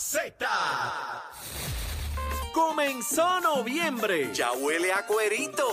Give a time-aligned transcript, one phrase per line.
[0.00, 0.34] Z.
[2.54, 4.32] Comenzó noviembre.
[4.34, 5.68] Ya huele a cuerito.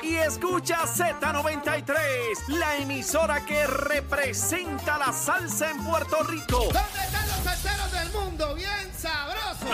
[0.00, 6.60] Y escucha Z93, la emisora que representa la salsa en Puerto Rico.
[6.60, 7.44] ¿Dónde están los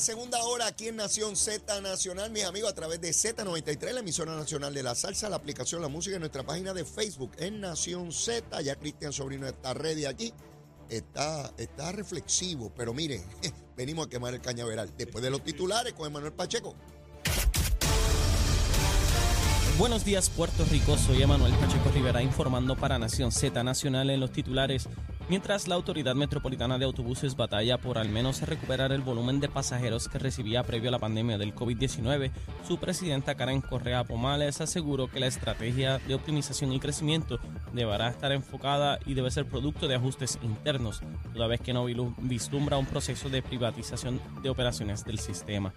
[0.00, 4.36] segunda hora aquí en Nación Z Nacional, mis amigos, a través de Z93, la emisora
[4.36, 8.12] nacional de la salsa, la aplicación La Música en nuestra página de Facebook en Nación
[8.12, 8.60] Z.
[8.62, 10.32] Ya Cristian Sobrino está ready aquí.
[10.88, 13.22] Está, está reflexivo, pero mire,
[13.76, 14.92] venimos a quemar el cañaveral.
[14.96, 16.74] Después de los titulares con Emanuel Pacheco.
[19.78, 24.32] Buenos días Puerto Rico, soy Emanuel Pacheco Rivera informando para Nación Z Nacional en los
[24.32, 24.88] titulares.
[25.28, 30.08] Mientras la Autoridad Metropolitana de Autobuses batalla por al menos recuperar el volumen de pasajeros
[30.08, 32.30] que recibía previo a la pandemia del COVID-19,
[32.66, 37.38] su presidenta Karen Correa Pomales aseguró que la estrategia de optimización y crecimiento
[37.74, 41.02] deberá estar enfocada y debe ser producto de ajustes internos,
[41.34, 45.74] toda vez que no vislumbra un proceso de privatización de operaciones del sistema.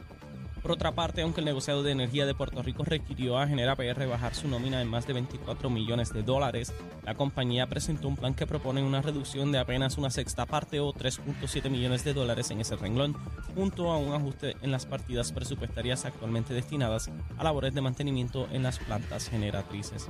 [0.62, 4.06] Por otra parte, aunque el negociado de energía de Puerto Rico requirió a Genera PR
[4.06, 6.72] bajar su nómina en más de 24 millones de dólares,
[7.04, 10.94] la compañía presentó un plan que propone una reducción de apenas una sexta parte o
[10.94, 13.16] 3.7 millones de dólares en ese renglón,
[13.56, 18.62] junto a un ajuste en las partidas presupuestarias actualmente destinadas a labores de mantenimiento en
[18.62, 20.10] las plantas generatrices.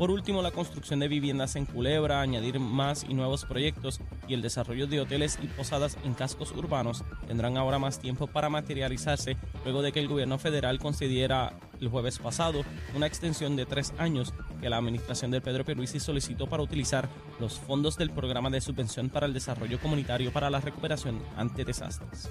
[0.00, 4.40] Por último, la construcción de viviendas en Culebra, añadir más y nuevos proyectos y el
[4.40, 9.82] desarrollo de hoteles y posadas en cascos urbanos tendrán ahora más tiempo para materializarse luego
[9.82, 12.62] de que el gobierno federal concediera el jueves pasado
[12.96, 17.06] una extensión de tres años que la administración del Pedro Pierluisi solicitó para utilizar
[17.38, 22.30] los fondos del programa de subvención para el desarrollo comunitario para la recuperación ante desastres.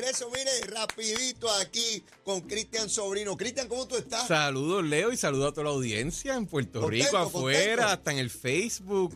[0.00, 3.36] Regreso, mire, rapidito aquí con Cristian Sobrino.
[3.36, 4.26] Cristian, ¿cómo tú estás?
[4.26, 7.86] Saludos, Leo, y saludos a toda la audiencia en Puerto Contento, Rico, afuera, contento.
[7.92, 9.14] hasta en el Facebook.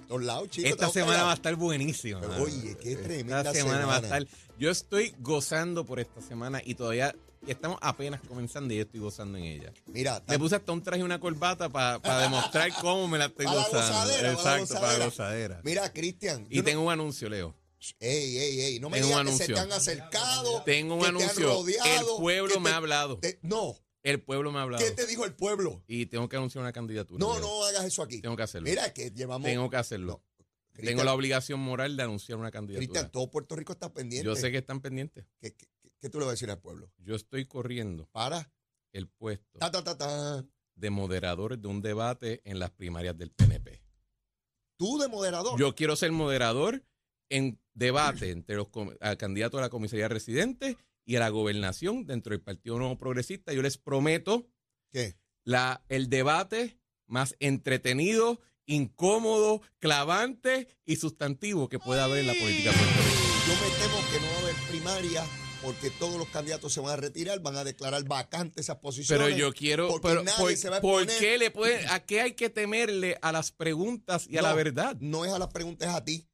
[0.59, 2.21] Esta semana va a estar buenísima.
[2.39, 4.27] Oye, qué tremenda Esta semana, va a estar.
[4.59, 7.15] Yo estoy gozando por esta semana y todavía
[7.47, 9.73] estamos apenas comenzando y yo estoy gozando en ella.
[9.87, 13.47] Mira, Le puse hasta un traje y una corbata para demostrar cómo me la estoy
[13.47, 14.01] para la gozando.
[14.03, 15.05] gozadera, Exacto, para la gozadera.
[15.07, 15.61] gozadera.
[15.65, 16.47] Mira, Cristian.
[16.51, 17.55] Y no- tengo un anuncio, Leo.
[18.01, 19.55] Ey, ey, ey, no me Tengo un digas que se anuncio.
[19.55, 20.63] te han acercado.
[20.65, 21.47] Tengo un que te han anuncio.
[21.49, 23.19] rodeado, El pueblo que me te- ha hablado.
[23.19, 24.85] te- no, El pueblo me ha hablado.
[24.85, 25.83] ¿qué te dijo el pueblo?
[25.87, 27.19] Y tengo que anunciar una candidatura.
[27.19, 28.21] No, no hagas eso aquí.
[28.21, 28.69] Tengo que hacerlo.
[28.69, 29.47] Mira, que llevamos.
[29.47, 30.23] Tengo que hacerlo.
[30.73, 33.11] Cristian, Tengo la obligación moral de anunciar una Cristian, candidatura.
[33.11, 34.27] todo Puerto Rico está pendiente.
[34.27, 35.25] Yo sé que están pendientes.
[35.41, 35.69] ¿Qué, qué-
[36.01, 36.91] qué tú le vas a decir al pueblo?
[36.99, 38.53] Yo estoy corriendo Para.
[38.93, 40.45] el puesto Ta, ta, ta, ta.
[40.75, 43.83] de moderador de un debate en las primarias del PNP.
[44.77, 45.59] Tú de moderador.
[45.59, 46.85] Yo quiero ser moderador
[47.29, 48.69] en debate entre los
[49.01, 53.53] a candidatos a la comisaría residente y a la gobernación dentro del Partido Nuevo Progresista.
[53.53, 54.47] Yo les prometo
[54.91, 55.17] ¿Qué?
[55.45, 62.73] la, el debate más entretenido, incómodo, clavante y sustantivo que pueda haber en la política
[62.73, 63.25] puertorriqueña.
[63.47, 65.25] Yo me temo que no va a haber primaria
[65.65, 69.27] porque todos los candidatos se van a retirar, van a declarar vacantes esas posiciones.
[69.27, 72.05] Pero yo quiero, porque pero nadie ¿por, se va a por qué le puede, a
[72.05, 74.97] qué hay que temerle a las preguntas y a No, la verdad?
[75.01, 76.29] No es a las preguntas, es a ti.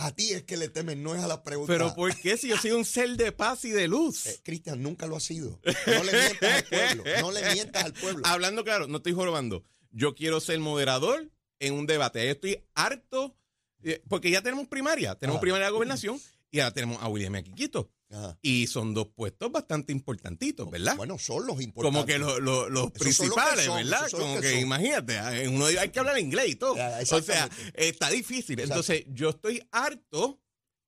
[0.00, 1.74] A ti es que le temen, no es a las preguntas.
[1.74, 4.26] Pero ¿por qué si yo soy un ser de paz y de luz?
[4.26, 5.60] Eh, Cristian, nunca lo ha sido.
[5.86, 7.04] No le mientas al pueblo.
[7.20, 8.22] No le mientas al pueblo.
[8.24, 9.64] Hablando claro, no estoy jorobando.
[9.90, 12.24] Yo quiero ser moderador en un debate.
[12.24, 13.36] Yo estoy harto,
[13.82, 15.16] eh, porque ya tenemos primaria.
[15.16, 15.42] Tenemos Ajá.
[15.42, 16.20] primaria de gobernación
[16.52, 17.90] y ahora tenemos a William Aquiquito.
[18.10, 18.38] Ajá.
[18.40, 20.96] Y son dos puestos bastante importantitos, ¿verdad?
[20.96, 21.94] Bueno, son los importantes.
[22.00, 24.10] Como que lo- lo- los son principales, son, ¿verdad?
[24.10, 26.74] Como que que, imagínate, ah, uno hay que hablar inglés y todo.
[26.78, 28.58] Ah, O sea, está difícil.
[28.60, 30.40] Entonces, yo estoy harto,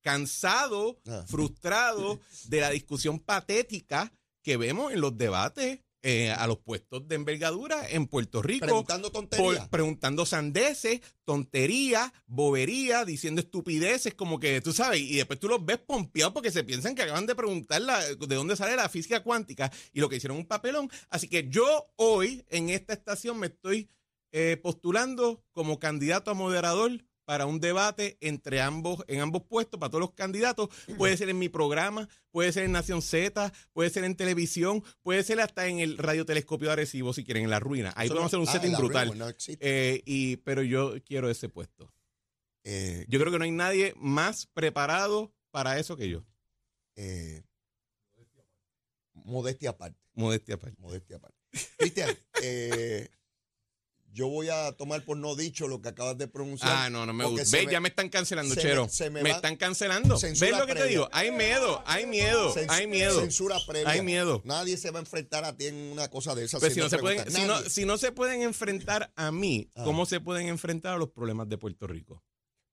[0.02, 1.24] cansado, Ah.
[1.28, 4.12] frustrado de la discusión patética
[4.42, 8.64] que vemos en los debates eh, a los puestos de envergadura en Puerto Rico.
[8.66, 9.68] Preguntando tonterías.
[9.68, 15.78] preguntando sandeces, tonterías, boberías, diciendo estupideces, como que tú sabes, y después tú los ves
[15.78, 19.70] pompeados porque se piensan que acaban de preguntar la- de dónde sale la física cuántica
[19.92, 20.90] y lo que hicieron un papelón.
[21.08, 23.88] Así que yo hoy en esta estación me estoy
[24.32, 26.92] eh, postulando como candidato a moderador
[27.30, 30.68] para un debate entre ambos, en ambos puestos, para todos los candidatos.
[30.98, 35.22] Puede ser en mi programa, puede ser en Nación Z, puede ser en televisión, puede
[35.22, 37.92] ser hasta en el radiotelescopio de Arecibo, si quieren, en la ruina.
[37.94, 39.16] Ahí podemos hacer un ah, setting brutal.
[39.16, 39.28] No.
[39.60, 41.94] Eh, y, pero yo quiero ese puesto.
[42.64, 46.24] Eh, Yo creo que no hay nadie más preparado para eso que yo.
[46.96, 47.44] eh,
[49.12, 50.00] modestia aparte.
[50.14, 50.82] Modestia aparte.
[50.82, 51.38] Modestia aparte.
[51.78, 52.10] Cristian,
[52.42, 53.08] eh,
[54.12, 56.70] yo voy a tomar por no dicho lo que acabas de pronunciar.
[56.72, 57.48] Ah, no, no me gusta.
[57.56, 58.84] Ve, me- ya me están cancelando, se Chero.
[58.84, 60.18] me- se me están cancelando.
[60.20, 61.08] ¿Ves lo que te digo?
[61.12, 63.20] Hay miedo, hay miedo, hay miedo.
[63.20, 63.88] Censura previa.
[63.90, 64.42] Hay miedo.
[64.44, 66.60] Nadie se va a enfrentar a ti en una cosa de esas.
[66.60, 67.70] Pues si no, se pueden, si, no, Nadie.
[67.70, 69.84] si no se pueden enfrentar a mí, Ah.
[69.84, 72.22] ¿cómo se pueden enfrentar a los problemas de Puerto Rico?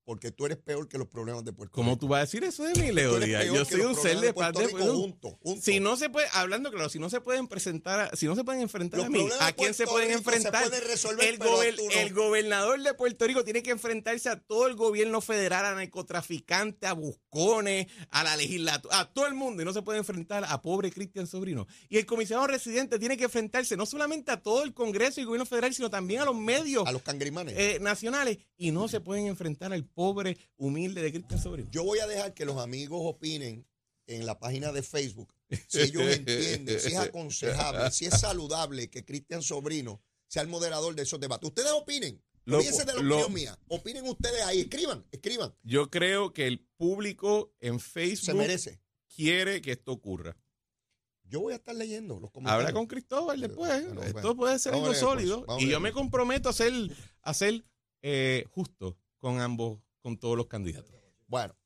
[0.08, 2.00] Porque tú eres peor que los problemas de Puerto ¿Cómo Rico.
[2.00, 3.42] tú vas a decir eso de mí, Leo Díaz?
[3.42, 4.94] peor Yo soy un ser de de paz Puerto de Rico pueblo.
[4.94, 5.64] juntos, juntos.
[5.64, 8.42] Si no se puede, hablando claro, si no se pueden presentar, a- si no se
[8.42, 10.66] pueden enfrentar Los a mí, ¿a quién se pueden Rico se enfrentar?
[10.66, 11.90] pueden resolver, el, gober- no.
[12.00, 16.88] el gobernador de Puerto Rico tiene que enfrentarse a todo el gobierno federal, a narcotraficantes,
[16.88, 20.62] a buscones, a la legislatura, a todo el mundo, y no se puede enfrentar a
[20.62, 21.66] pobre Cristian Sobrino.
[21.90, 25.26] Y el comisionado residente tiene que enfrentarse no solamente a todo el Congreso y el
[25.26, 27.52] gobierno federal, sino también a los medios A los cangrimanes.
[27.58, 31.68] eh, nacionales, y no se pueden enfrentar al pobre, humilde de Cristian Sobrino.
[31.72, 33.66] Yo voy a dejar que los amigos opinen
[34.06, 35.34] en la página de Facebook
[35.66, 40.94] si ellos entienden, si es aconsejable, si es saludable que Cristian Sobrino sea el moderador
[40.94, 41.48] de esos debates.
[41.48, 42.22] Ustedes opinen.
[42.44, 43.58] Lo- Olvídense de la lo- opinión mía.
[43.66, 44.60] Opinen ustedes ahí.
[44.60, 45.52] Escriban, escriban.
[45.64, 48.80] Yo creo que el público en Se Facebook merece.
[49.12, 50.36] quiere que esto ocurra.
[51.24, 52.68] Yo voy a estar leyendo los comentarios.
[52.68, 53.84] Habla con Cristóbal después.
[53.84, 54.36] Bueno, esto bueno.
[54.36, 55.58] puede ser Vamos algo ver después, sólido.
[55.58, 56.72] Y yo me comprometo a ser,
[57.22, 57.64] a ser
[58.02, 60.94] eh, justo con ambos, con todos los candidatos.
[61.26, 61.56] Bueno,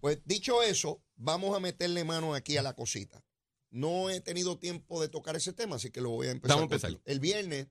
[0.00, 3.24] pues dicho eso, vamos a meterle mano aquí a la cosita.
[3.70, 6.56] No he tenido tiempo de tocar ese tema, así que lo voy a empezar.
[6.56, 7.00] Vamos a empezar.
[7.04, 7.68] El viernes,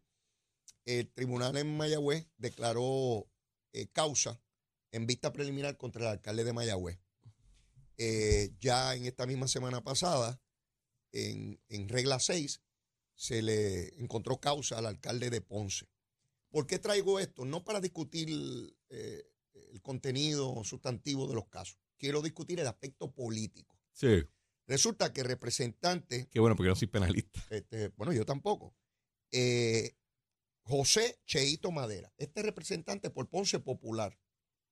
[0.86, 3.28] el tribunal en Mayagüez declaró
[3.74, 4.42] eh, causa
[4.92, 7.00] en vista preliminar contra el alcalde de Mayagüez.
[7.98, 10.42] Eh, ya en esta misma semana pasada,
[11.12, 12.62] en, en regla 6,
[13.16, 15.88] se le encontró causa al alcalde de Ponce.
[16.50, 17.46] ¿Por qué traigo esto?
[17.46, 19.31] No para discutir eh,
[19.72, 21.78] el contenido sustantivo de los casos.
[21.98, 23.78] Quiero discutir el aspecto político.
[23.94, 24.24] Sí.
[24.68, 27.42] Resulta que representante, Qué bueno, porque yo no soy penalista.
[27.50, 28.76] este, bueno, yo tampoco,
[29.32, 29.96] eh,
[30.64, 34.18] José Cheito Madera, este representante por Ponce Popular.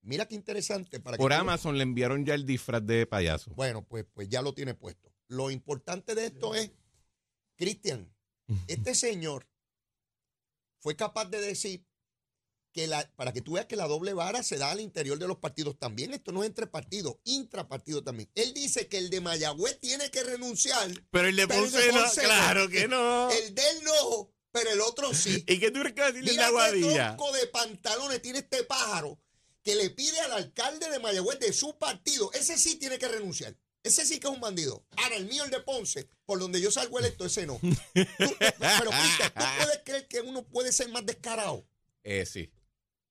[0.02, 1.00] Mira qué interesante.
[1.00, 3.54] Para Por Amazon le enviaron ya el disfraz de payaso.
[3.56, 5.14] Bueno, pues, pues ya lo tiene puesto.
[5.28, 6.72] Lo importante de esto es,
[7.58, 8.14] Cristian,
[8.68, 9.50] este señor
[10.80, 11.86] fue capaz de decir
[12.80, 15.28] que la, para que tú veas que la doble vara se da al interior de
[15.28, 16.14] los partidos también.
[16.14, 18.30] Esto no es entre partidos, intrapartidos también.
[18.36, 22.70] Él dice que el de Mayagüez tiene que renunciar, Pero el de Ponce no, claro
[22.70, 23.30] que no.
[23.32, 25.44] el de él no, pero el otro sí.
[25.48, 27.16] ¿Y qué tú crees que va a decirle Mira la qué guadilla?
[27.18, 29.20] tronco de pantalones tiene este pájaro
[29.64, 32.32] que le pide al alcalde de Mayagüez de su partido.
[32.34, 33.56] Ese sí tiene que renunciar.
[33.84, 34.86] Ese sí que es un bandido.
[34.98, 37.60] Ahora, el mío, el de Ponce, por donde yo salgo electo, ese no.
[37.62, 41.66] Tú- pero, Cristian, ¿tú puedes creer que uno puede ser más descarado?
[42.04, 42.50] Eh, sí.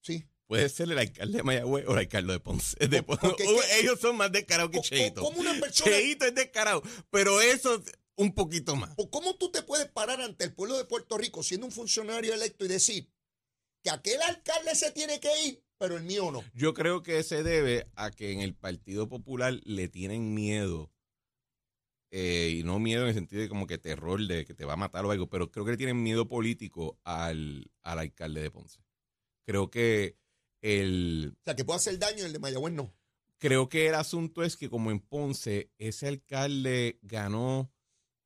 [0.08, 0.24] Sí.
[0.46, 2.88] Puede ser el alcalde de Mayagüez o el alcalde de Ponce.
[2.88, 3.44] De porque
[3.80, 5.20] Ellos son más descarados que Cheito.
[5.20, 7.82] ¿Cómo una persona Cheito es descarado, pero eso
[8.16, 8.90] un poquito más.
[8.96, 12.32] ¿O ¿Cómo tú te puedes parar ante el pueblo de Puerto Rico siendo un funcionario
[12.32, 13.10] electo y decir
[13.82, 16.42] que aquel alcalde se tiene que ir, pero el mío no?
[16.54, 20.90] Yo creo que se debe a que en el Partido Popular le tienen miedo.
[22.10, 24.72] eh, y no miedo en el sentido de como que terror de que te va
[24.72, 28.50] a matar o algo, pero creo que le tienen miedo político al, al alcalde de
[28.50, 28.80] Ponce.
[29.48, 30.18] Creo que
[30.60, 32.92] el, O sea, que puede hacer daño el de Mayagüez no.
[33.38, 37.72] creo que el asunto es que como en Ponce, ese alcalde ganó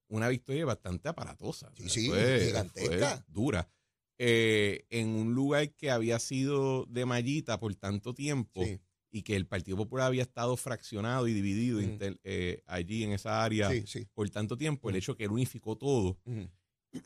[0.09, 1.71] una victoria bastante aparatosa.
[1.77, 3.17] Sí, O sea, sí, fue- gigantesca.
[3.19, 3.71] fue dura.
[4.19, 8.81] Eh, en un lugar que había sido de mallita por tanto tiempo Sí,
[9.13, 11.85] y que el Partido Popular había estado fraccionado y dividido Mm.
[11.85, 15.77] inter- eh, allí en esa área sí, por tanto tiempo, el hecho que él unificó
[15.77, 16.19] todo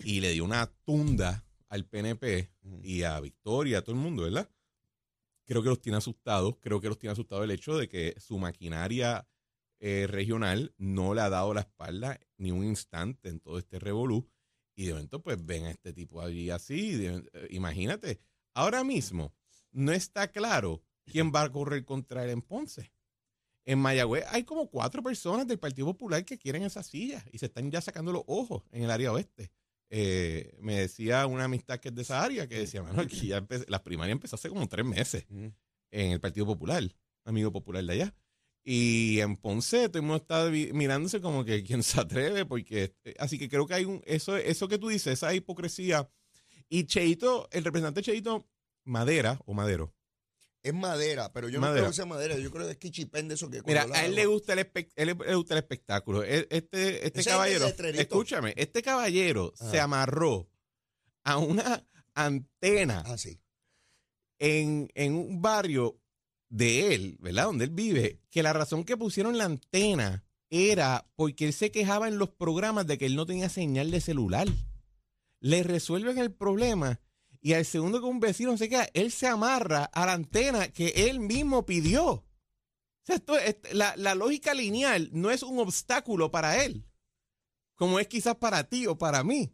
[0.04, 2.50] y le dio una tunda al PNP
[2.82, 4.50] y a Victoria, a todo el mundo, ¿verdad?
[5.46, 8.38] Creo que los tiene asustados, creo que los tiene asustados el hecho de que su
[8.38, 9.28] maquinaria
[9.78, 14.28] eh, regional no le ha dado la espalda ni un instante en todo este revolú
[14.74, 18.20] y de momento pues ven a este tipo allí así, de- eh, imagínate,
[18.54, 19.34] ahora mismo
[19.70, 22.92] no está claro quién va a correr contra él en Ponce.
[23.64, 27.46] En Mayagüez hay como cuatro personas del Partido Popular que quieren esa silla y se
[27.46, 29.52] están ya sacando los ojos en el área oeste.
[29.90, 33.40] Eh, me decía una amistad que es de esa área que decía, mano, aquí ya
[33.40, 35.54] empe- las primarias empezó hace como tres meses en
[36.12, 36.82] el Partido Popular,
[37.24, 38.14] amigo popular de allá.
[38.64, 43.14] Y en Ponce todo el mundo está mirándose como que quién se atreve, porque eh,
[43.20, 46.10] así que creo que hay un, eso, eso que tú dices, esa hipocresía.
[46.68, 48.44] Y Cheito, el representante Cheito
[48.84, 49.94] Madera o Madero,
[50.66, 52.36] Es madera, pero yo no creo que sea madera.
[52.38, 55.06] Yo creo que es quichipén de eso que Mira, a él le gusta el, él
[55.26, 56.22] le gusta el espectáculo.
[56.24, 60.48] Él- Este, este es caballero, escúchame, este caballero se amarró
[61.24, 63.38] a una antena Ah, sí.
[64.38, 66.00] en, en un barrio
[66.48, 67.44] de él, ¿verdad?
[67.44, 72.06] Donde él vive, que la razón que pusieron la antena era porque él se quejaba
[72.08, 74.46] en los programas de que él no tenía señal de celular.
[75.40, 77.00] Le resuelven el problema
[77.46, 80.88] y al segundo que un vecino se queda, él se amarra a la antena que
[81.08, 82.04] él mismo pidió.
[82.08, 82.24] O
[83.04, 86.84] sea, esto, es- la, la lógica lineal no es un obstáculo para él,
[87.76, 89.52] como es quizás para ti o para mí,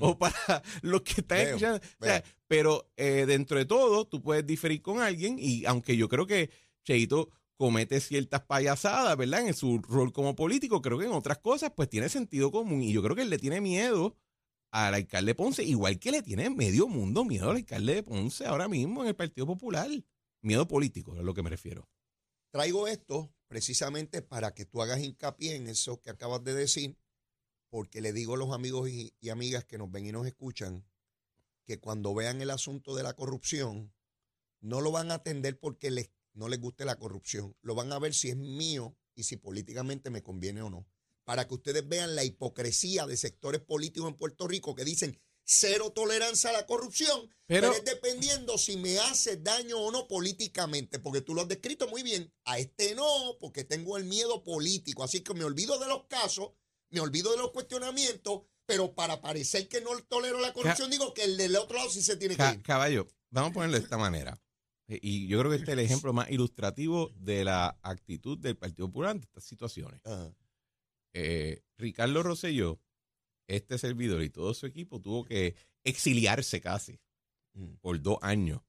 [0.00, 0.34] o para
[0.82, 1.78] los que están Veo, escuchando.
[2.00, 2.30] O sea, veo.
[2.46, 6.50] pero eh, dentro de todo, tú puedes diferir con alguien y aunque yo creo que
[6.84, 9.46] Cheito comete ciertas payasadas, ¿verdad?
[9.46, 12.92] En su rol como político, creo que en otras cosas pues tiene sentido común y
[12.92, 14.16] yo creo que él le tiene miedo
[14.70, 18.68] al alcalde Ponce, igual que le tiene medio mundo miedo al alcalde de Ponce ahora
[18.68, 19.88] mismo en el Partido Popular.
[20.42, 21.88] Miedo político, es a lo que me refiero.
[22.50, 26.96] Traigo esto precisamente para que tú hagas hincapié en eso que acabas de decir,
[27.68, 30.84] porque le digo a los amigos y, y amigas que nos ven y nos escuchan
[31.64, 33.92] que cuando vean el asunto de la corrupción,
[34.60, 37.98] no lo van a atender porque les, no les guste la corrupción, lo van a
[37.98, 40.86] ver si es mío y si políticamente me conviene o no.
[41.30, 45.92] Para que ustedes vean la hipocresía de sectores políticos en Puerto Rico que dicen cero
[45.94, 50.98] tolerancia a la corrupción, Pero- pero, es dependiendo si me hace daño o no políticamente,
[50.98, 52.32] porque tú lo has descrito muy bien.
[52.46, 55.04] A este no, porque tengo el miedo político.
[55.04, 56.50] Así que me olvido de los casos,
[56.88, 61.22] me olvido de los cuestionamientos, pero para parecer que no tolero la corrupción, digo que
[61.22, 62.62] el del otro lado sí se tiene que ir.
[62.62, 64.42] caballo, vamos a ponerlo de esta manera.
[64.88, 68.56] Eh, Y yo creo que este es el ejemplo más ilustrativo de la actitud del
[68.56, 70.00] Partido Popular ante estas situaciones.
[70.04, 70.34] Ajá.
[71.12, 72.80] Eh, Ricardo Rosselló,
[73.46, 77.00] este servidor y todo su equipo tuvo que exiliarse casi
[77.52, 77.74] Mm.
[77.80, 78.60] por dos años.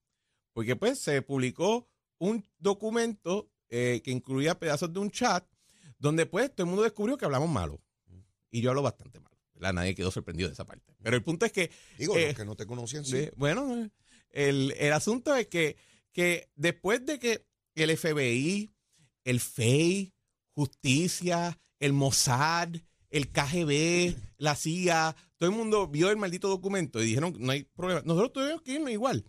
[0.53, 5.45] Porque pues se publicó un documento eh, que incluía pedazos de un chat
[5.99, 7.79] donde pues todo el mundo descubrió que hablamos malo.
[8.49, 9.37] Y yo hablo bastante malo.
[9.53, 9.73] ¿verdad?
[9.73, 10.95] Nadie quedó sorprendido de esa parte.
[11.03, 11.69] Pero el punto es que
[11.99, 13.11] Digo, Eh, los que no te conocían, sí.
[13.17, 13.87] de- bueno,
[14.31, 15.77] el, el asunto es que,
[16.11, 17.45] que después de que
[17.75, 18.71] el FBI,
[19.25, 20.11] el FEI,
[20.61, 22.69] Justicia, el Mossad,
[23.09, 27.63] el KGB, la CIA, todo el mundo vio el maldito documento y dijeron, no hay
[27.63, 28.03] problema.
[28.05, 29.25] Nosotros tuvimos que irnos igual.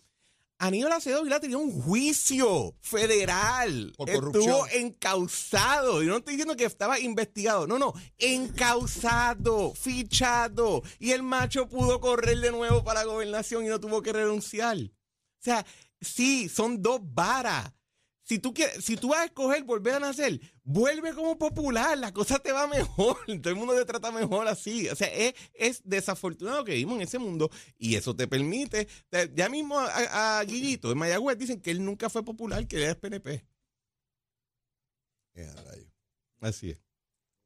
[0.58, 3.94] Aníbal Acevedo Vilá tenía un juicio federal.
[3.96, 4.68] Por Estuvo corrupción.
[4.74, 6.02] encausado.
[6.02, 7.66] Y no estoy diciendo que estaba investigado.
[7.66, 7.94] No, no.
[8.18, 10.82] Encausado, fichado.
[10.98, 14.76] Y el macho pudo correr de nuevo para la gobernación y no tuvo que renunciar.
[14.76, 14.90] O
[15.40, 15.64] sea,
[15.98, 17.72] sí, son dos varas.
[18.32, 22.14] Si tú, quieres, si tú vas a escoger volver a nacer, vuelve como popular, la
[22.14, 24.88] cosa te va mejor, todo el mundo te trata mejor así.
[24.88, 29.30] O sea, es, es desafortunado que vivimos en ese mundo y eso te permite, te-
[29.34, 32.84] ya mismo a, a Guillito en Mayagüez dicen que él nunca fue popular, que él
[32.84, 33.44] es PNP.
[35.34, 35.92] Eh, rayo.
[36.40, 36.78] Así es.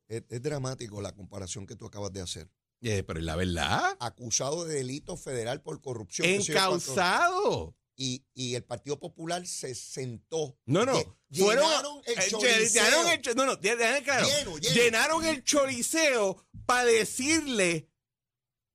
[0.06, 2.48] Es, es dramático la comparación que tú acabas de hacer.
[2.80, 6.28] Eh, pero es la verdad, Acusado de delito federal por corrupción.
[6.28, 7.74] encausado.
[7.96, 10.58] Y, y el Partido Popular se sentó.
[10.66, 10.92] No, no,
[11.32, 12.84] fueron llenaron el eh, choriceo.
[12.84, 14.26] llenaron el no, no, déjame claro.
[14.28, 14.74] Lleno, lleno.
[14.74, 17.88] Llenaron el choriceo para decirle,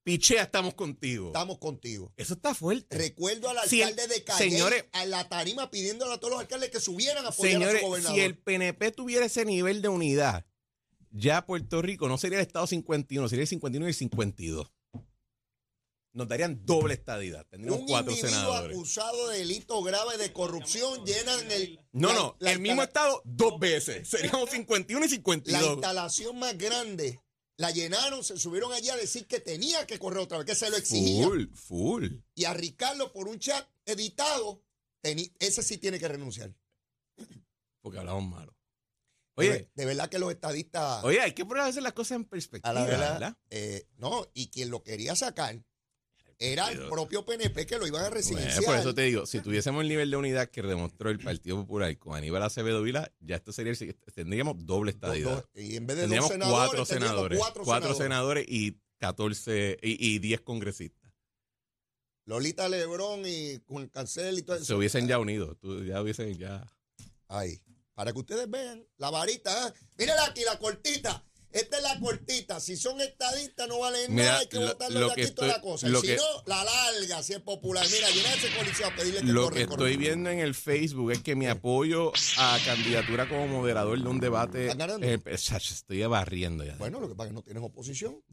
[0.04, 1.28] pichea, estamos contigo.
[1.28, 2.12] Estamos contigo.
[2.18, 2.98] Eso está fuerte.
[2.98, 6.40] Recuerdo al Si el- alcalde de Calle señores- a la tarima pidiéndole a todos los
[6.42, 8.16] alcaldes que subieran a apoyar a Señores, su gobernador.
[8.18, 10.46] si el PNP tuviera ese nivel de unidad,
[11.12, 14.72] ya Puerto Rico no sería el Estado 51, sería el 51 y el 52.
[16.14, 17.46] Nos darían doble estadidad.
[17.48, 18.76] Tendríamos un cuatro individuo senadores.
[18.78, 23.22] acusado de delito grave de corrupción llenan el No, la- no, la el mismo Estado
[23.24, 24.08] dos veces.
[24.10, 25.72] Seríamos 51 y la 52.
[25.74, 27.22] instalación más grande
[27.58, 30.70] la llenaron, se subieron allí a decir que tenía que correr otra vez, que se
[30.70, 31.24] lo exigía.
[31.26, 32.08] Full, full.
[32.36, 34.64] Y a Ricardo por un chat editado,
[35.04, 36.54] teni- ese sí tiene que renunciar.
[37.82, 38.58] Porque hablamos malo.
[39.36, 42.26] Oye, de verdad que los estadistas, oye, hay que poner a veces las cosas en
[42.26, 43.38] perspectiva, a la verdad, ¿verdad?
[43.50, 45.64] eh, no, y quien lo quería sacar
[46.44, 48.64] era el propio PNP que lo iban a Bueno, residenciar.
[48.66, 51.96] por eso te digo, si tuviésemos el nivel de unidad que demostró el Partido Popular
[52.00, 56.08] con Aníbal Acevedo Vila, ya esto sería, el- tendríamos doble dos- y en vez de
[56.08, 58.46] dos senadores, cuatro senadores, cuatro, cuatro senadores.
[58.46, 61.12] senadores y 14 y, y 10 congresistas.
[62.26, 64.66] Lolita Lebrón y Juan Cancel y todo eso.
[64.66, 66.68] Se hubiesen ya unido, tú- ya hubiesen ya.
[67.28, 67.62] Ahí.
[67.94, 69.68] Para que ustedes vean la varita.
[69.68, 69.74] ¿eh?
[69.98, 71.24] Mírala aquí, la cortita.
[71.52, 72.60] Esta es la cortita.
[72.60, 74.40] Si son estadistas, no valen Mira, nada.
[74.40, 75.88] Hay que lo- votarlo lo de que aquí toda la cosa.
[75.90, 77.86] lo si que- no, la larga, si es popular.
[77.92, 79.84] Mira, llena ese coliseo a pedirle que Lo corre, que corre.
[79.92, 84.20] estoy viendo en el Facebook es que mi apoyo a candidatura como moderador de un
[84.20, 84.70] debate.
[85.02, 86.76] Eh, estoy barriendo ya.
[86.78, 88.24] Bueno, lo que pasa es que no tienes oposición.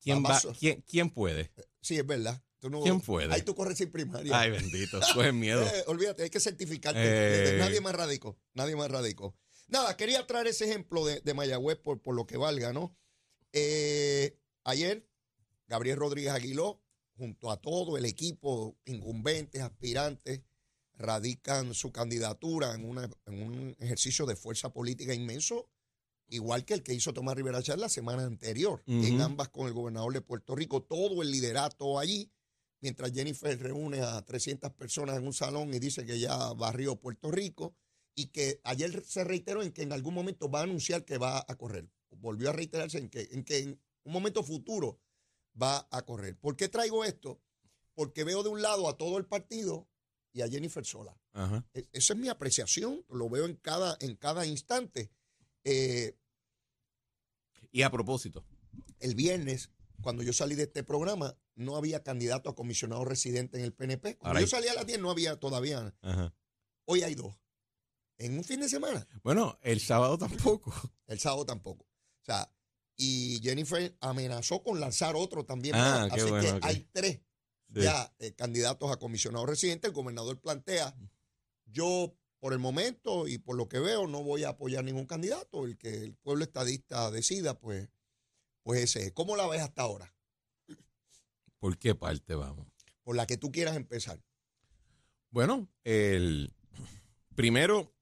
[0.00, 1.50] ¿Quién, va, quién, quién puede?
[1.80, 2.40] Sí, es verdad.
[2.60, 3.32] Tú no- ¿Quién puede?
[3.32, 4.36] Ahí tú corres sin primaria.
[4.38, 5.62] Ay, bendito, cogen miedo.
[5.74, 7.00] Eh, olvídate, hay que certificarte.
[7.02, 7.58] Eh.
[7.58, 8.36] Nadie más radicó.
[8.54, 9.36] Nadie más radicó.
[9.68, 12.96] Nada, quería traer ese ejemplo de, de Mayagüez por, por lo que valga, ¿no?
[13.52, 15.06] Eh, ayer,
[15.66, 16.82] Gabriel Rodríguez Aguiló,
[17.16, 20.42] junto a todo el equipo, incumbentes, aspirantes,
[20.94, 25.70] radican su candidatura en, una- en un ejercicio de fuerza política inmenso,
[26.28, 29.72] igual que el que hizo Tomás Rivera Chávez la semana anterior, en ambas con el
[29.74, 32.30] gobernador de Puerto Rico, todo el liderato allí,
[32.80, 37.30] mientras Jennifer reúne a 300 personas en un salón y dice que ya barrió Puerto
[37.30, 37.74] Rico
[38.20, 41.38] y que ayer se reiteró en que en algún momento va a anunciar que va
[41.46, 41.88] a correr.
[42.16, 44.98] Volvió a reiterarse en que en, que en un momento futuro
[45.60, 46.36] va a correr.
[46.36, 47.40] ¿Por qué traigo esto?
[47.94, 49.88] Porque veo de un lado a todo el partido
[50.32, 51.16] y a Jennifer sola.
[51.32, 51.64] Ajá.
[51.74, 55.10] E- Esa es mi apreciación, lo veo en cada, en cada instante.
[55.64, 56.16] Eh,
[57.70, 58.44] Y a propósito,
[58.98, 59.70] el viernes,
[60.02, 64.16] cuando yo salí de este programa, no había candidato a comisionado residente en el PNP.
[64.16, 65.94] Cuando Ahora yo salí a las 10 no había todavía.
[66.02, 66.34] ajá.
[66.86, 67.36] Hoy hay dos.
[68.18, 69.06] En un fin de semana.
[69.22, 70.72] bueno, el sábado tampoco.
[71.06, 71.84] El sábado tampoco.
[71.84, 72.52] O sea,
[72.96, 75.76] y Jennifer amenazó con lanzar otro también.
[75.76, 77.20] Ah, Así bueno, que hay tres
[77.74, 77.82] Sí.
[77.82, 79.86] ya eh, candidatos a comisionado residente.
[79.88, 80.96] El gobernador plantea,
[81.66, 85.66] yo por el momento y por lo que veo no voy a apoyar ningún candidato.
[85.66, 87.88] El que el pueblo estadista decida, pues,
[88.62, 89.12] pues ese es.
[89.12, 90.14] ¿Cómo la ves hasta ahora?
[91.58, 92.66] ¿Por qué parte vamos?
[93.02, 94.18] Por la que tú quieras empezar.
[95.30, 96.54] Bueno, el
[97.34, 97.92] primero,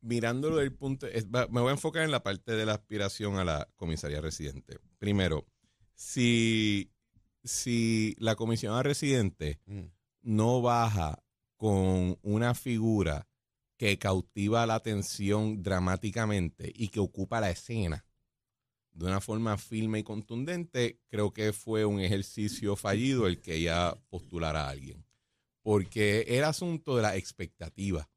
[0.00, 3.36] mirándolo del punto, es- va- me voy a enfocar en la parte de la aspiración
[3.36, 4.78] a la comisaría residente.
[4.98, 5.46] Primero,
[5.94, 6.90] si,
[7.44, 9.86] si la comisionada residente Mm.
[10.22, 11.22] no baja
[11.56, 13.28] con una figura
[13.76, 18.04] que cautiva la atención dramáticamente y que ocupa la escena
[18.92, 23.94] de una forma firme y contundente, creo que fue un ejercicio fallido el que ella
[24.08, 25.04] postulara a alguien.
[25.62, 28.08] Porque era asunto de la expectativa.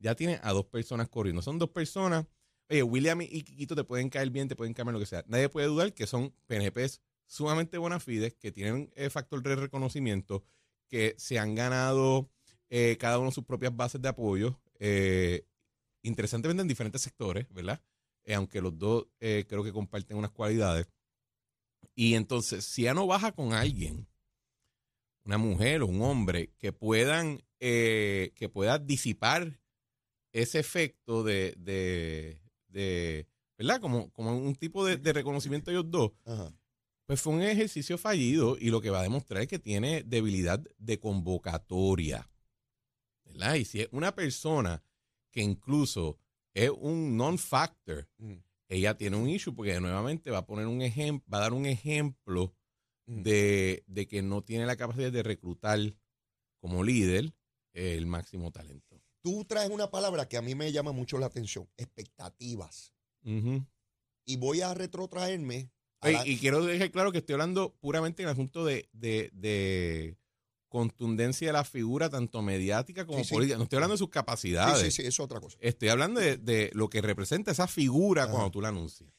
[0.00, 1.42] Ya tiene a dos personas corriendo.
[1.42, 2.26] Son dos personas.
[2.70, 5.22] Oye, William y Kikito te pueden caer bien, te pueden caer lo que sea.
[5.28, 10.42] Nadie puede dudar que son PNPs sumamente buenas fides, que tienen eh, factor de reconocimiento,
[10.88, 12.28] que se han ganado
[12.70, 14.60] eh, cada uno sus propias bases de apoyo.
[14.78, 15.46] eh,
[16.02, 17.82] interesantemente en diferentes sectores, ¿verdad?
[18.34, 20.88] Aunque los dos creo que comparten unas cualidades.
[21.94, 24.08] Y entonces, si ya no baja con alguien,
[25.24, 29.60] una mujer o un hombre, que puedan, que pueda disipar
[30.32, 33.26] ese efecto de, de, de
[33.58, 33.80] ¿verdad?
[33.80, 36.52] Como, como un tipo de, de reconocimiento de ellos dos, Ajá.
[37.06, 40.60] pues fue un ejercicio fallido y lo que va a demostrar es que tiene debilidad
[40.78, 42.30] de convocatoria.
[43.24, 43.54] ¿Verdad?
[43.54, 44.82] Y si es una persona
[45.30, 46.18] que incluso
[46.54, 48.34] es un non-factor, Mm.
[48.68, 51.66] ella tiene un issue porque nuevamente va a poner un ejemplo, va a dar un
[51.66, 52.54] ejemplo
[53.06, 53.22] Mm.
[53.22, 55.78] de, de que no tiene la capacidad de reclutar
[56.60, 57.32] como líder
[57.72, 58.89] el máximo talento.
[59.22, 62.94] Tú traes una palabra que a mí me llama mucho la atención, expectativas.
[63.22, 65.70] Y voy a retrotraerme.
[66.00, 68.88] a Oye, la- y quiero dejar claro que estoy hablando puramente en el asunto de,
[68.92, 70.16] de, de
[70.68, 73.34] contundencia de la figura, tanto mediática como Sí, sí.
[73.34, 73.58] política.
[73.58, 74.94] No estoy hablando de sus sí, capacidades.
[74.94, 75.58] sí, sí, eso es otra cosa.
[75.60, 78.32] Estoy hablando de, de lo que representa esa figura Ajá.
[78.32, 79.10] cuando tú la anuncias.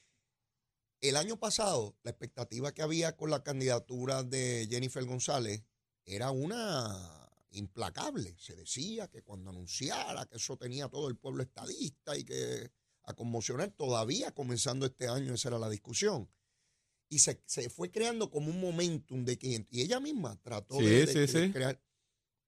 [1.02, 5.64] El año pasado, la expectativa que había con la candidatura de Jennifer González
[6.06, 7.21] era una
[7.52, 8.36] implacable.
[8.38, 12.72] Se decía que cuando anunciara que eso tenía todo el pueblo estadista y que
[13.04, 16.30] a conmocionar todavía comenzando este año, esa era la discusión.
[17.10, 20.86] Y se, se fue creando como un momentum de que, y ella misma trató Sí,
[20.86, 21.52] de, de- sí, de sí.
[21.52, 21.82] crear.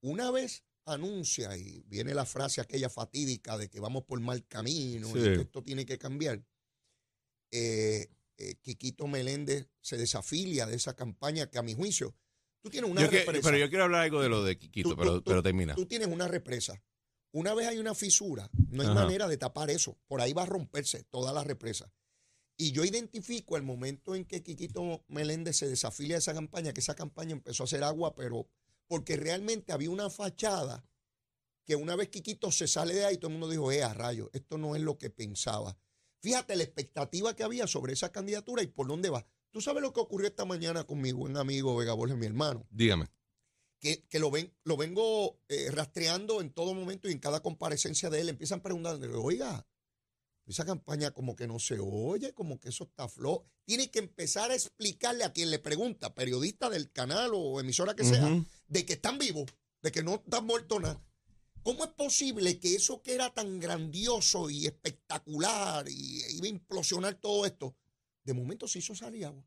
[0.02, 5.10] Una vez anuncia y viene la frase aquella fatídica de que vamos por mal camino
[5.10, 6.44] y que esto tiene que cambiar,
[7.52, 12.16] eh, eh, Quiquito Meléndez se desafilia de esa campaña que a mi juicio,
[12.64, 13.42] tú tienes una Yo que- represa.
[13.48, 15.76] pero yo quiero hablar algo de lo de Quiquito, Tú- pero, tú- pero termina.
[15.76, 16.82] Tú tienes una represa.
[17.32, 18.96] Una vez hay una fisura, no hay Ajá.
[19.04, 19.98] manera de tapar eso.
[20.08, 21.92] Por ahí va a romperse toda la represa.
[22.58, 26.80] Y yo identifico el momento en que Quiquito Meléndez se desafilia de esa campaña, que
[26.82, 28.48] esa campaña empezó a hacer agua, pero
[28.88, 30.86] porque realmente había una fachada
[31.66, 34.30] que una vez Quiquito se sale de ahí, todo el mundo dijo, eh, a rayo,
[34.34, 35.76] esto no es lo que pensaba.
[36.22, 39.26] Fíjate la expectativa que había sobre esa candidatura y por dónde va.
[39.54, 42.66] Tú sabes lo que ocurrió esta mañana con mi buen amigo Vega Borges, mi hermano
[42.72, 43.06] Dígame.
[43.80, 48.10] que, que lo, ven, lo vengo eh, rastreando en todo momento y en cada comparecencia
[48.10, 48.30] de él.
[48.30, 49.68] Empiezan preguntando, oiga,
[50.48, 53.46] esa campaña como que no se oye, como que eso está flojo.
[53.64, 58.06] Tiene que empezar a explicarle a quien le pregunta, periodista del canal o emisora que
[58.06, 59.46] sea, de que están vivos,
[59.84, 61.00] de que no están muertos nada.
[61.62, 67.14] ¿Cómo es posible que eso que era tan grandioso y espectacular y iba a implosionar
[67.22, 67.78] todo esto,
[68.24, 69.46] de momento se hizo salir agua?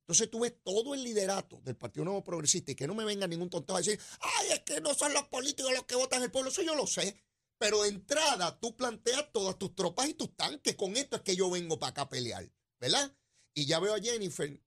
[0.00, 3.28] Entonces tú ves todo el liderato del Partido Nuevo Progresista y que no me venga
[3.28, 6.30] ningún tonto a decir, ay, es que no son los políticos los que votan el
[6.30, 7.16] pueblo, eso yo lo sé.
[7.58, 11.36] Pero de entrada tú planteas todas tus tropas y tus tanques, con esto es que
[11.36, 13.14] yo vengo para acá a pelear, ¿verdad?
[13.54, 14.60] Y ya veo a Jennifer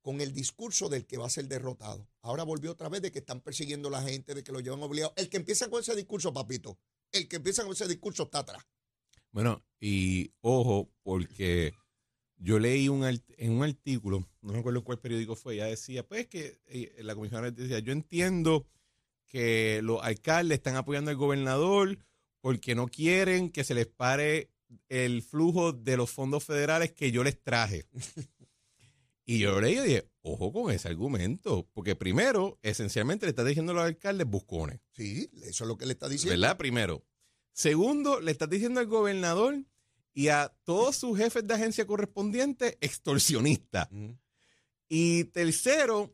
[0.00, 2.08] con el discurso del que va a ser derrotado.
[2.22, 4.82] Ahora volvió otra vez de que están persiguiendo a la gente, de que lo llevan
[4.82, 5.12] obligado.
[5.16, 6.78] El que empieza con ese discurso, papito,
[7.12, 8.64] el que empieza con ese discurso está atrás.
[9.30, 11.74] Bueno, y ojo, porque
[12.38, 16.26] yo leí un, en un artículo, no me acuerdo cuál periódico fue, ya decía, pues
[16.26, 18.66] que eh, la comisionada decía, yo entiendo
[19.26, 21.98] que los alcaldes están apoyando al gobernador
[22.40, 24.50] porque no quieren que se les pare
[24.88, 27.86] el flujo de los fondos federales que yo les traje.
[29.26, 33.72] y yo leí y dije, ojo con ese argumento, porque primero, esencialmente le está diciendo
[33.72, 34.80] a los alcaldes buscones.
[34.92, 36.40] Sí, eso es lo que le está diciendo.
[36.40, 36.56] ¿Verdad?
[36.56, 37.04] Primero.
[37.52, 39.64] Segundo, le estás diciendo al gobernador
[40.18, 43.88] y a todos sus jefes de agencia correspondientes extorsionistas.
[44.88, 46.12] Y tercero,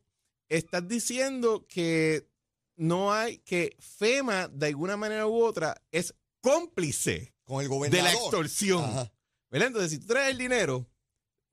[0.49, 2.29] estás diciendo que
[2.77, 8.05] no hay, que FEMA de alguna manera u otra es cómplice Con el de gobernador.
[8.05, 8.85] la extorsión.
[8.85, 9.13] Ajá.
[9.51, 9.69] ¿Verdad?
[9.69, 10.87] Entonces, si tú traes el dinero,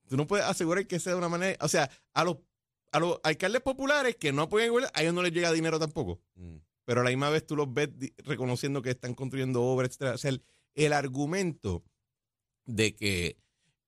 [0.06, 1.56] tú no puedes asegurar que sea de una manera.
[1.64, 2.36] O sea, a los,
[2.90, 5.78] a los alcaldes populares que no apoyan el gobierno, a ellos no les llega dinero
[5.78, 6.56] tampoco Mm.
[6.84, 7.88] pero a la misma vez tú los ves
[8.18, 10.14] reconociendo que están construyendo obras, etcétera.
[10.16, 10.42] O sea, el,
[10.74, 11.82] el argumento
[12.66, 13.36] de que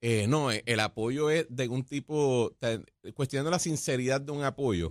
[0.01, 2.57] eh, no, eh, el apoyo es de un tipo,
[3.15, 4.91] cuestionando la sinceridad de un apoyo.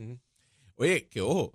[0.76, 1.54] Oye, que ojo,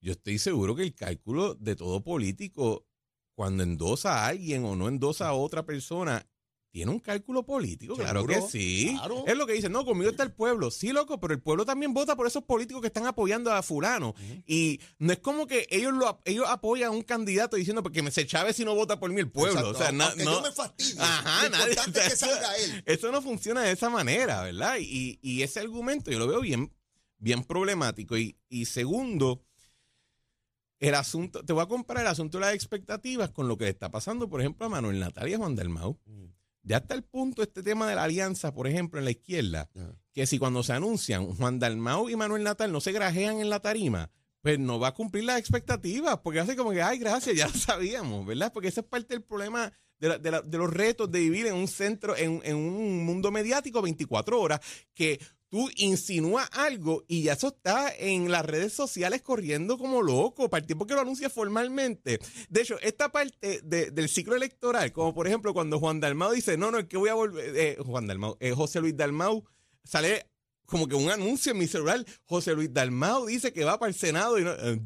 [0.00, 2.86] yo estoy seguro que el cálculo de todo político,
[3.34, 6.26] cuando endosa a alguien o no endosa a otra persona,
[6.76, 8.90] tiene un cálculo político, claro que sí.
[8.98, 9.24] claro.
[9.26, 10.70] Es lo que dicen, no, conmigo está el pueblo.
[10.70, 14.14] Sí, loco, pero el pueblo también vota por esos políticos que están apoyando a fulano.
[14.46, 18.10] Y no es como que ellos lo ellos apoyan a un candidato diciendo porque me
[18.10, 19.58] se chave si no vota por mí el pueblo.
[19.70, 19.78] Exacto.
[19.78, 22.82] O sea, na- no, yo me fastidie, Ajá, lo nadie- importante es que salga él.
[22.84, 24.76] Eso no funciona de esa manera, ¿verdad?
[24.78, 26.70] Y, y ese argumento yo lo veo bien,
[27.16, 28.18] bien problemático.
[28.18, 29.42] Y, y segundo,
[30.78, 33.70] el asunto, te voy a comparar el asunto de las expectativas con lo que le
[33.70, 35.98] está pasando, por ejemplo, a Manuel Natalia Juan Dalmau.
[36.66, 39.70] Ya está el punto este tema de la alianza, por ejemplo, en la izquierda,
[40.12, 43.60] que si cuando se anuncian Juan Dalmau y Manuel Natal no se grajean en la
[43.60, 44.10] tarima,
[44.42, 47.54] pues no va a cumplir las expectativas, porque hace como que, ay, gracias, ya lo
[47.58, 48.52] sabíamos, ¿verdad?
[48.52, 51.46] Porque ese es parte del problema de, la- de la- de los retos de vivir
[51.46, 54.60] en un centro, en, en un mundo mediático 24 horas,
[54.92, 55.20] que
[55.56, 60.60] tú insinúas algo y ya eso está en las redes sociales corriendo como loco, para
[60.60, 62.18] el tiempo que lo anuncia formalmente.
[62.50, 66.58] De hecho, esta parte de- del ciclo electoral, como por ejemplo cuando Juan Dalmau dice,
[66.58, 69.44] no, no, es que voy a volver, eh, Juan Dalmau, eh, José Luis Dalmau,
[69.82, 70.26] sale
[70.66, 73.94] como que un anuncio en mi celular, José Luis Dalmau dice que va para el
[73.96, 74.78] Senado y no, eh,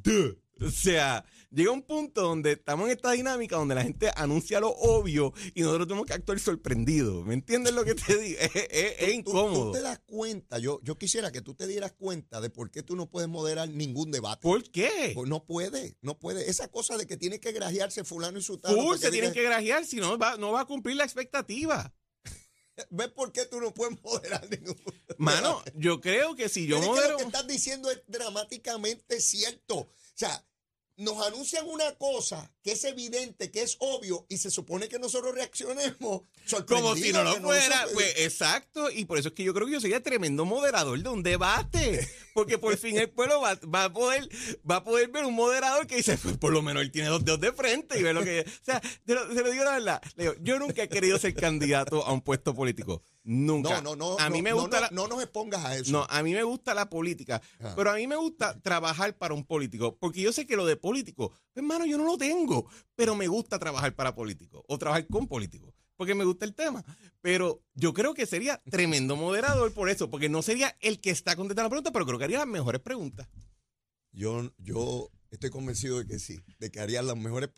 [0.61, 4.71] o sea, llega un punto donde estamos en esta dinámica donde la gente anuncia lo
[4.71, 7.25] obvio y nosotros tenemos que actuar sorprendidos.
[7.27, 8.39] ¿Me entiendes lo que te digo?
[8.41, 9.67] Es, es- es Tú- incómodo.
[9.67, 12.83] Tú, te das cuenta, yo, yo quisiera que tú te dieras cuenta de por qué
[12.83, 14.43] tú no puedes moderar ningún debate.
[14.43, 15.13] ¿Por qué?
[15.15, 16.49] Pues no puede, no puede.
[16.51, 18.43] Esa cosa de que tiene que grajearse fulano y.
[18.43, 21.95] Full, para se tienen que grajear, si no va, no va a cumplir la expectativa.
[22.91, 24.77] ¿Ves por qué tú no puedes moderar ningún
[25.19, 27.11] Mano, yo creo que si yo es que modero...
[27.13, 29.77] lo que estás diciendo es dramáticamente cierto.
[29.77, 30.45] O sea,
[31.01, 35.35] nos anuncian una cosa que es evidente, que es obvio, y se supone que nosotros
[35.35, 36.23] reaccionemos.
[36.67, 39.73] Como si no lo fuera, pues exacto, y por eso es que yo creo que
[39.73, 43.93] yo sería tremendo moderador de un debate, porque por fin el pueblo va, va a
[43.93, 44.29] poder
[44.71, 47.25] va a poder ver un moderador que dice, pues por lo menos él tiene dos
[47.25, 50.25] dedos de frente y ve lo que, o sea, te lo, digo la verdad, le
[50.25, 53.81] digo, yo nunca he querido ser candidato a un puesto político, nunca.
[53.81, 54.19] No, no, no.
[54.19, 55.93] A mí no, me gusta no, la, no nos expongas a eso.
[55.93, 57.73] no, a mí me gusta la política, Ah.
[57.77, 60.77] pero a mí me gusta trabajar para un político, porque yo sé que lo de
[60.77, 65.27] político, hermano, yo no lo tengo, pero me gusta trabajar para políticos o trabajar con
[65.29, 66.85] políticos, porque me gusta el tema.
[67.21, 71.37] Pero yo creo que sería tremendo moderador por eso, porque no sería el que está
[71.37, 73.29] contestando la pregunta, pero creo que haría las mejores preguntas.
[74.13, 77.49] Yo, yo estoy convencido de que sí, de que harían las mejores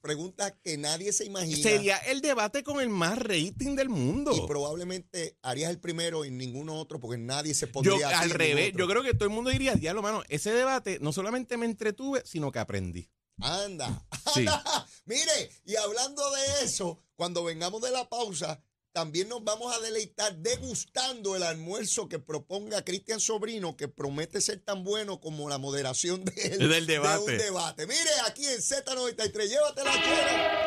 [0.00, 1.56] preguntas que nadie se imagina.
[1.56, 4.32] Sería el debate con el más rating del mundo.
[4.34, 8.30] y probablemente harías el primero y ninguno otro porque nadie se Yo, pondría así al
[8.30, 11.66] revés, yo creo que todo el mundo diría, diablo, mano, ese debate no solamente me
[11.66, 13.08] entretuve, sino que aprendí.
[13.42, 14.40] Anda, Sí.
[14.40, 14.62] anda.
[15.06, 20.36] Mire, y hablando de eso, cuando vengamos de la pausa, también nos vamos a deleitar
[20.38, 26.24] degustando el almuerzo que proponga Cristian Sobrino, que promete ser tan bueno como la moderación
[26.24, 27.24] de él- Del debate.
[27.24, 27.86] de un debate.
[27.86, 30.66] Mire, aquí en Z93, llévatela, chera.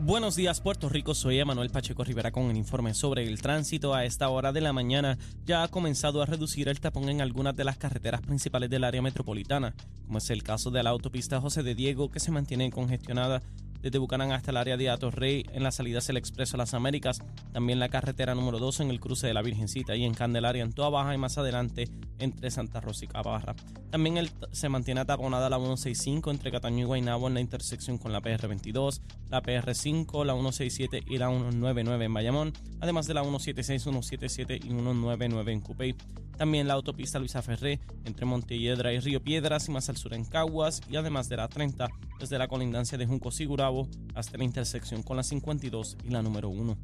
[0.00, 1.14] Buenos días, Puerto Rico.
[1.14, 3.92] Soy Emanuel Pacheco Rivera con el informe sobre el tránsito.
[3.94, 7.56] A esta hora de la mañana ya ha comenzado a reducir el tapón en algunas
[7.56, 9.74] de las carreteras principales del área metropolitana,
[10.06, 13.42] como es el caso de la autopista José de Diego, que se mantiene congestionada
[13.86, 17.20] desde Bucanán hasta el área de Atorrey en las salidas del Expreso Las Américas,
[17.52, 20.72] también la carretera número 2 en el cruce de la Virgencita y en Candelaria en
[20.72, 23.54] Toa Baja y más adelante entre Santa Rosa y Cabarra.
[23.90, 28.12] También el, se mantiene ataponada la 165 entre Cataño y Guaynabo en la intersección con
[28.12, 33.82] la PR22, la PR5, la 167 y la 199 en Bayamón, además de la 176,
[33.82, 35.94] 177 y 199 en Cupey.
[36.36, 40.24] También la autopista Luisa Ferré entre Montelledra y Río Piedras y más al sur en
[40.24, 41.88] Caguas y además de la 30
[42.20, 46.50] desde la colindancia de Junco Sigurabo hasta la intersección con la 52 y la número
[46.50, 46.76] 1.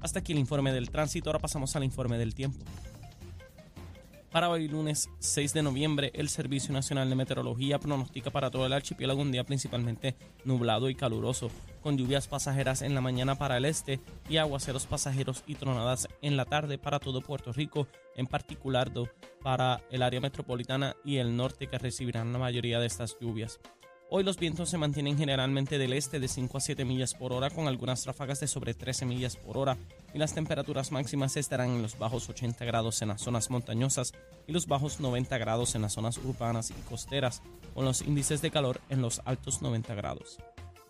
[0.00, 2.58] Hasta aquí el informe del tránsito, ahora pasamos al informe del tiempo.
[4.30, 8.72] Para hoy lunes 6 de noviembre, el Servicio Nacional de Meteorología pronostica para todo el
[8.72, 13.64] archipiélago un día principalmente nublado y caluroso, con lluvias pasajeras en la mañana para el
[13.64, 18.90] este y aguaceros pasajeros y tronadas en la tarde para todo Puerto Rico, en particular
[19.42, 23.60] para el área metropolitana y el norte que recibirán la mayoría de estas lluvias.
[24.12, 27.48] Hoy los vientos se mantienen generalmente del este de 5 a 7 millas por hora
[27.48, 29.78] con algunas ráfagas de sobre 13 millas por hora
[30.12, 34.12] y las temperaturas máximas estarán en los bajos 80 grados en las zonas montañosas
[34.48, 37.40] y los bajos 90 grados en las zonas urbanas y costeras
[37.72, 40.38] con los índices de calor en los altos 90 grados.